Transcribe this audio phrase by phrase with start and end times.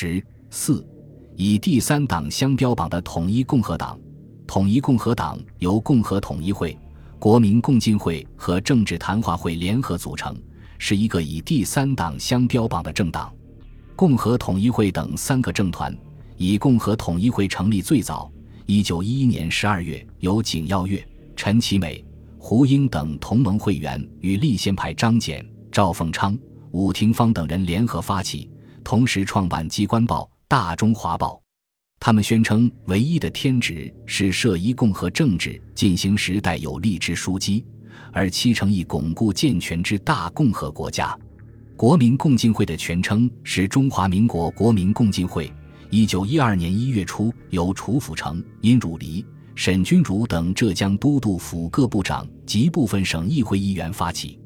[0.00, 0.86] 十四，
[1.34, 3.98] 以第三党相标榜的统一共和党。
[4.46, 6.78] 统一共和党由共和统一会、
[7.18, 10.40] 国民共进会和政治谈话会联合组成，
[10.78, 13.34] 是一个以第三党相标榜的政党。
[13.96, 15.92] 共和统一会等三个政团，
[16.36, 18.30] 以共和统一会成立最早，
[18.66, 21.04] 一九一一年十二月由景耀月、
[21.34, 22.04] 陈其美、
[22.38, 26.38] 胡英等同盟会员与立宪派张謇、赵凤昌、
[26.70, 28.48] 伍廷芳等人联合发起。
[28.88, 31.34] 同时创办机关报《大中华报》，
[32.00, 37.62] 他们宣称唯一的天职是设一共和政治进行时代有力之枢机，
[38.14, 41.14] 而七成以巩固健全之大共和国家。
[41.76, 45.52] 国民共进会的全称是中华民国国民共进会。
[45.90, 49.22] 一九一二年一月初，由楚辅成、殷汝黎、
[49.54, 54.40] 沈钧儒等浙江都督府各部长及部分省议会议员发起，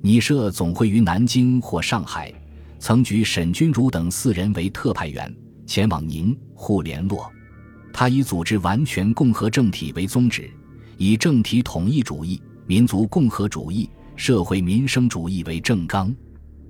[0.00, 2.32] 拟设总会于南京或上海。
[2.82, 5.32] 曾举沈钧儒等四人为特派员，
[5.64, 7.30] 前往宁沪联络。
[7.92, 10.50] 他以组织完全共和政体为宗旨，
[10.96, 16.12] 以政体统一主义、民族共和主义、社会民生主义为政纲。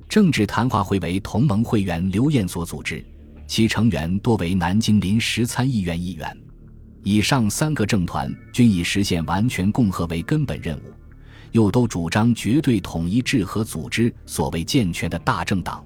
[0.06, 3.02] 政治谈话会为同盟会员刘彦所组织，
[3.46, 6.38] 其成员多为南京临时参议院议员。
[7.04, 10.92] 以上三个政团均以实现完全共和为根本任务，
[11.52, 15.82] 又都主张绝对统一制和组织所谓健全的大政党。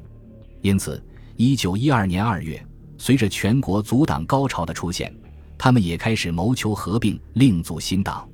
[0.67, 1.01] 因此，
[1.37, 2.61] 一九一二年二月，
[2.99, 5.15] 随着全国阻党高潮的出现，
[5.57, 8.29] 他们也开始谋求合并，另组新党。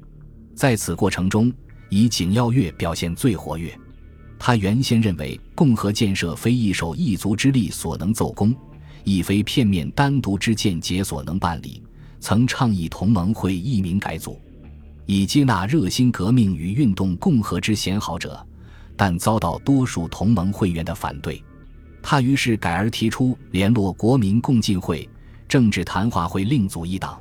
[0.55, 1.53] 在此过程中，
[1.91, 3.79] 以景耀月表现最活跃。
[4.39, 8.57] 他原先认为，共和建设非一手一足之力所能奏功，
[9.05, 11.83] 亦非片面单独之见解所能办理，
[12.19, 14.41] 曾倡议同盟会易名改组，
[15.05, 18.43] 以接纳热心革命与运动共和之贤好者，
[18.97, 21.45] 但遭到多数同盟会员的反对。
[22.03, 25.09] 他于是改而提出联络国民共进会、
[25.49, 27.19] 政治谈话会另组一党。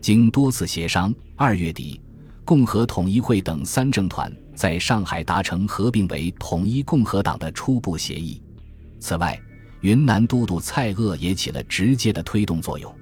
[0.00, 2.00] 经多次协商，二月底，
[2.44, 8.42] 共和统一会等三政团在上海达成合并为统一共和党的初步协议。
[9.00, 9.40] 此外，
[9.80, 12.92] 云南都督蔡锷也起了直接的推动作用。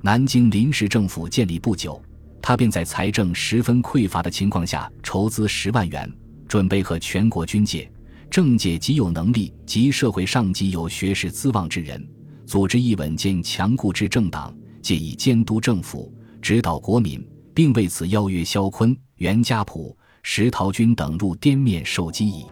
[0.00, 2.00] 南京临时政府建立不久，
[2.40, 6.10] 他便在财政十分匮乏的情况下筹资十万元，
[6.48, 7.91] 准备和全国军界。
[8.32, 12.02] 政界极有能力及社会上极有学识资望之人，
[12.46, 16.10] 组织一稳健强固之政党，借以监督政府、
[16.40, 17.22] 指导国民，
[17.52, 22.46] 并为此邀约萧坤、袁家璞、石陶君等入滇面受机宜。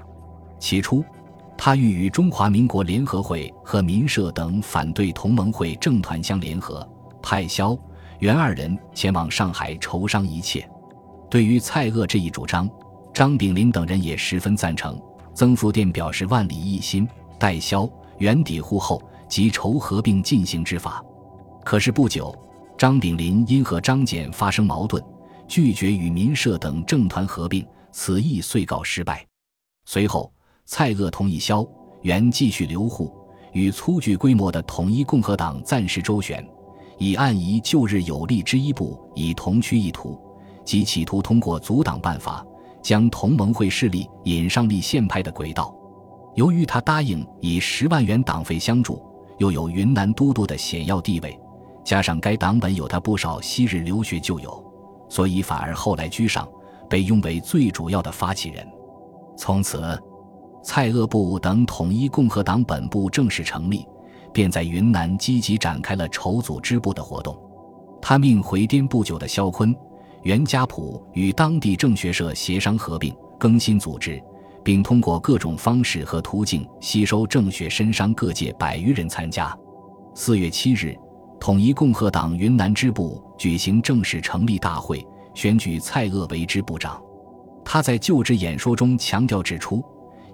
[0.58, 1.02] 起初，
[1.56, 6.86] 他欲与中华民国联合会和民社等反对同盟会政团相联合，
[7.22, 7.74] 派萧、
[8.18, 10.68] 袁二人前往上海筹商一切。
[11.30, 12.68] 对于蔡锷这一主张，
[13.14, 15.00] 张炳麟等人也十分赞成。
[15.40, 17.08] 曾复殿表示万里一心，
[17.38, 21.02] 待萧原抵沪后，即筹合并进行之法。
[21.64, 22.30] 可是不久，
[22.76, 25.02] 张炳麟因和张謇发生矛盾，
[25.48, 29.26] 拒绝与民社等政团合并，此意遂告失败。
[29.86, 30.30] 随后，
[30.66, 31.66] 蔡锷同意萧
[32.02, 33.10] 元继续留沪，
[33.54, 36.46] 与粗具规模的统一共和党暂时周旋，
[36.98, 40.20] 以暗移旧日有利之一步，以同趋一图，
[40.66, 42.44] 即企图通过阻挡办法。
[42.82, 45.74] 将同盟会势力引上立宪派的轨道。
[46.34, 49.02] 由于他答应以十万元党费相助，
[49.38, 51.38] 又有云南都督的显要地位，
[51.84, 54.64] 加上该党本有他不少昔日留学旧友，
[55.08, 56.48] 所以反而后来居上，
[56.88, 58.66] 被拥为最主要的发起人。
[59.36, 60.00] 从此，
[60.62, 63.84] 蔡锷部等统一共和党本部正式成立，
[64.32, 67.36] 便在云南积极展开了筹组支部的活动。
[68.00, 69.74] 他命回滇不久的萧坤。
[70.22, 74.22] 袁家璞与当地政学社协商合并、更新组织，
[74.62, 79.56] 并通过各种方式和途径吸收政学绅商各界百余人参加。
[80.14, 80.94] 四月七日，
[81.40, 85.02] 统一共和党云南支部举行正式成立大会，
[85.34, 87.00] 选举蔡锷为支部长。
[87.64, 89.82] 他在就职演说中强调指出：“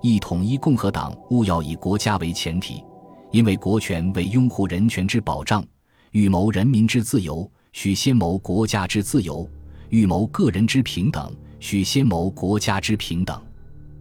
[0.02, 2.82] 一统一共和党务要以国家为前提，
[3.30, 5.64] 因为国权为拥护人权之保障，
[6.11, 9.49] 欲谋人民之自由，须先谋国家之自由。”
[9.88, 13.41] 欲谋个人之平等，须先谋国家之平等。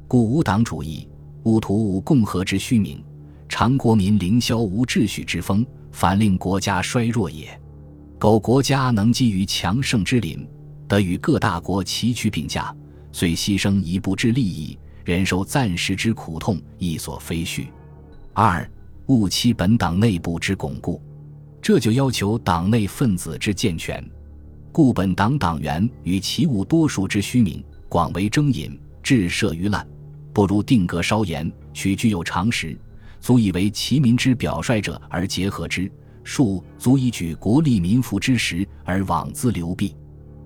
[0.08, 1.08] 故无党主义，
[1.44, 3.04] 勿图无共和之虚名，
[3.50, 7.60] 常国民凌霄无秩序之风，反令国家衰弱也。
[8.18, 10.48] 苟国家能基于强盛之林，
[10.88, 12.76] 得与各大国齐驱并驾，
[13.12, 17.68] 虽牺牲一步之利益，忍受暂时之苦痛，亦所非虚。
[18.34, 18.68] 二，
[19.08, 21.02] 务期本党内部之巩固，
[21.62, 24.04] 这就要求党内分子之健全。
[24.76, 29.88] 故本党党员与其物多数之虚名，广为征引，致涉于滥，
[30.34, 32.78] 不如定格稍严，取具有常识，
[33.22, 35.90] 足以为其民之表率者而结合之；
[36.26, 39.96] 数足以举国利民富之时而枉资流弊。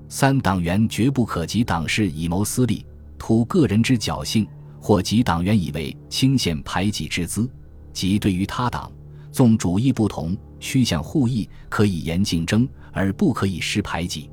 [0.10, 2.86] 三党员绝不可及党事以谋私利，
[3.18, 4.48] 图个人之侥幸，
[4.80, 7.50] 或及党员以为轻显排挤之资。
[7.92, 8.92] 即对于他党，
[9.32, 14.30] 纵主义不同，趋向互益，可以言竞争，而不可以失排挤；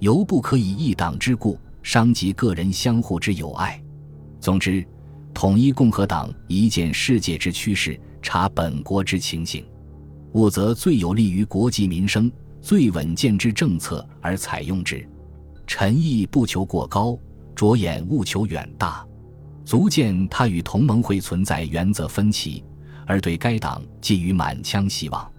[0.00, 3.80] 犹不可以一党之故，伤及个人相互之友爱。
[4.40, 4.86] 总之，
[5.34, 9.64] 统一共和党一见世界之趋势，察本国之情形，
[10.32, 12.30] 务则最有利于国计民生。
[12.60, 15.08] 最稳健之政策而采用之，
[15.64, 17.16] 臣意不求过高，
[17.54, 19.06] 着眼务求远大，
[19.64, 22.64] 足见他与同盟会存在原则分歧，
[23.06, 25.32] 而对该党寄予满腔希望。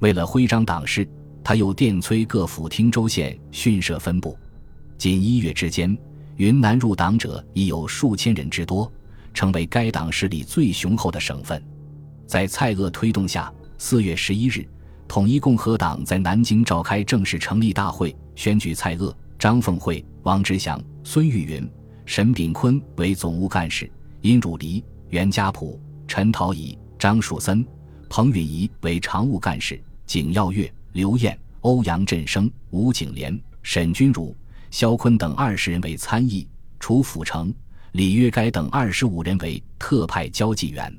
[0.00, 1.08] 为了徽章党事，
[1.46, 4.36] 他又电催各府汀州县训设分部。
[4.98, 5.96] 仅一月之间，
[6.34, 8.90] 云南入党者已有数千人之多，
[9.32, 11.62] 成为该党势力最雄厚的省份。
[12.26, 14.66] 在蔡锷推动下，四月十一日。
[15.06, 21.70] 统一共和党在南京召开正式成立大会，选举蔡锷、张凤会、王之祥、孙玉云、
[22.06, 23.88] 沈炳坤为总务干事，
[24.20, 27.64] 殷汝黎、袁家璞、陈陶乙、张树森、
[28.08, 34.34] 彭允仪为常务干事，景耀月、刘晏、欧阳振声、吴景莲、沈君儒、
[34.70, 36.48] 萧坤等二十人为参议，
[36.80, 37.52] 楚辅成、
[37.92, 40.90] 李约该等二十五人为特派交际员。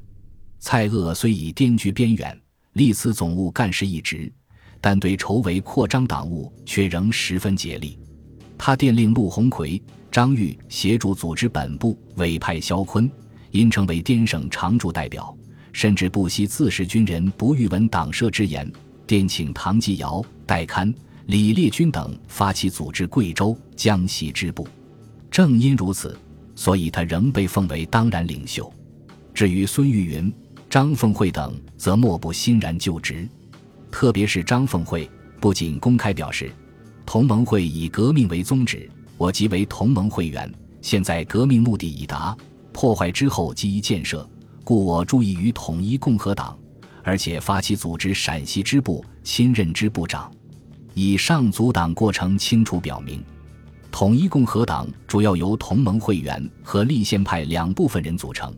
[0.59, 2.39] 蔡锷虽已滇居边远。
[2.73, 4.31] 历次总务干事一职，
[4.79, 7.97] 但对筹围扩张党务却仍十分竭力。
[8.55, 13.09] 他电令陆鸿逵、张玉协助组织本部，委派萧坤，
[13.49, 15.35] 因成为滇省常驻代表，
[15.73, 18.71] 甚至不惜自恃军人不欲闻党社之言，
[19.07, 20.93] 电请唐继尧、戴堪、
[21.25, 24.67] 李烈钧等发起组织贵州、江西支部。
[25.31, 26.15] 正因如此，
[26.53, 28.71] 所以他仍被奉为当然领袖。
[29.33, 30.31] 至于孙玉云。
[30.69, 33.25] 张凤会等则莫不欣然就职，
[33.89, 35.09] 特别是张凤会，
[35.39, 36.51] 不仅公开表示，
[37.05, 40.53] 同盟会以革命为宗旨，我即为同盟会员。
[40.81, 42.35] 现在革命目的已达，
[42.73, 44.29] 破坏之后即宜建设，
[44.65, 46.59] 故我注意于统一共和党，
[47.07, 50.29] 而且发起组织陕西支部，新任支部长。
[50.93, 53.23] 以上阻党过程清楚表明，
[53.89, 58.53] 统一共和党主要由同盟会员和立宪派两部分人组成。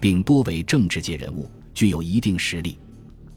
[0.00, 2.76] 并多为政治界人物，具有一定实力。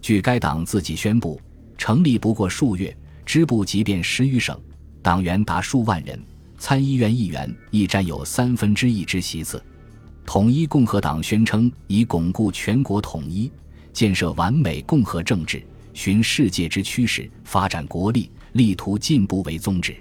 [0.01, 1.39] 据该党自己宣布，
[1.77, 4.59] 成立不过数月，支部即便十余省，
[5.03, 6.19] 党员达数万人，
[6.57, 9.63] 参议院议员亦占有三分之一之席次。
[10.25, 13.51] 统一共和党宣称以巩固全国统一、
[13.95, 19.95] 建设完美共和政治、循世界之趋势发展国力、力图进步为宗旨。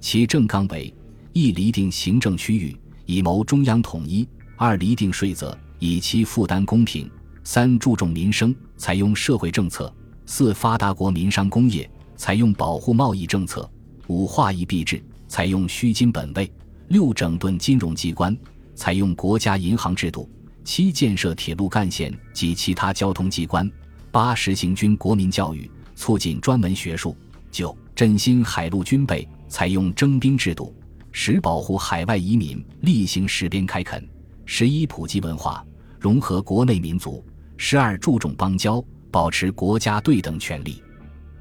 [0.00, 0.92] 其政纲为：
[1.32, 2.76] 一、厘定行政区域，
[3.06, 5.58] 以谋中央统一；二、厘定税则。
[5.78, 7.10] 以期负担公平。
[7.42, 9.92] 三注重民生，采用社会政策。
[10.26, 13.68] 四发达国民商工业，采用保护贸易政策。
[14.08, 16.52] 五化一币制，采用虚金本位。
[16.88, 18.36] 六整顿金融机关，
[18.74, 20.28] 采用国家银行制度。
[20.64, 23.70] 七建设铁路干线及其他交通机关。
[24.10, 27.16] 八实行军国民教育，促进专门学术。
[27.50, 30.74] 九振兴海陆军备，采用征兵制度。
[31.12, 34.06] 十保护海外移民，例行实边开垦。
[34.46, 35.64] 十一普及文化。
[36.00, 37.24] 融合国内民族，
[37.56, 40.82] 十二注重邦交，保持国家对等权利。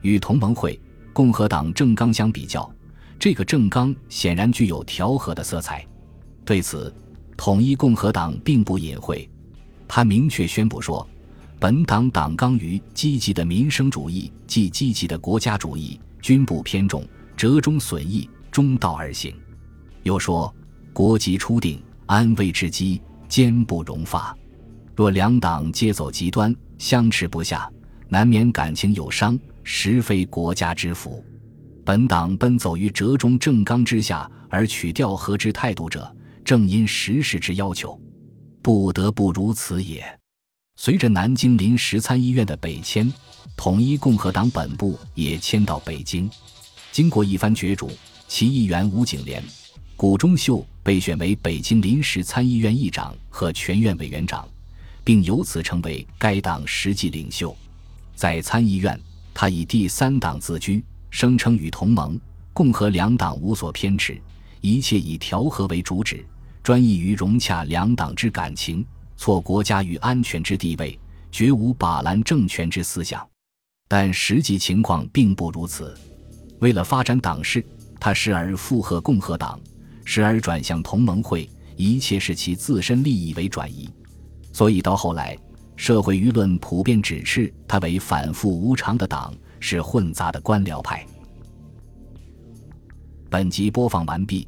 [0.01, 0.79] 与同盟会、
[1.13, 2.71] 共和党政纲相比较，
[3.17, 5.83] 这个政纲显然具有调和的色彩。
[6.45, 6.93] 对此，
[7.43, 9.27] 统一共和党并不隐晦，
[9.87, 11.09] 他明确宣布说
[11.57, 17.03] ：“本党党纲于积极的民生主义即积极的国家主义均不偏重，
[17.35, 19.33] 折中损益，中道而行。”
[20.03, 20.53] 又说
[20.93, 24.37] ：“国籍初定，安危之机，坚不容发。”
[24.95, 27.67] 若两党皆走极端，相持不下，
[28.07, 31.25] 难免感情有伤，实非国家之福。
[31.83, 37.99] 本党奔走于折中正纲之下，而取调和之态度者，正因时势之要求，
[38.61, 40.03] 不得不如此也。
[40.75, 43.11] 随着南京临时参议院的北迁，
[43.55, 46.29] 统一共和党本部也迁到北京。
[46.91, 47.89] 经过一番角逐，
[48.27, 49.43] 其议员吴景莲、
[49.95, 54.47] 谷中秀被选为北京临时参议院议长和全院委员长。
[55.03, 57.55] 并由此成为该党实际领袖。
[58.15, 58.99] 在参议院，
[59.33, 62.19] 他以第三党自居，声称与同盟、
[62.53, 64.21] 共和两党无所偏执，
[64.61, 66.25] 一切以调和为主旨，
[66.63, 68.85] 专意于融洽两党之感情，
[69.17, 70.97] 挫国家与安全之地位，
[71.31, 73.27] 绝无把拦政权之思想。
[73.87, 75.97] 但实际情况并不如此。
[76.59, 77.65] 为了发展党势，
[77.99, 79.59] 他时而附和共和党，
[80.05, 83.89] 时而转向同盟会，一切视其自身利益为转移。
[84.53, 85.35] 所以到后来，
[85.75, 91.03] 社会舆论普遍指斥他为反复无常的党，是混杂的官僚派。
[93.29, 94.47] 本集播放完毕，